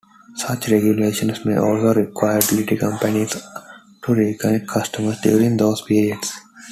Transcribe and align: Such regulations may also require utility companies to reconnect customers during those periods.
Such 0.35 0.67
regulations 0.69 1.45
may 1.45 1.57
also 1.57 1.93
require 1.93 2.37
utility 2.39 2.75
companies 2.75 3.33
to 3.33 4.07
reconnect 4.11 4.67
customers 4.67 5.19
during 5.21 5.57
those 5.57 5.83
periods. 5.83 6.33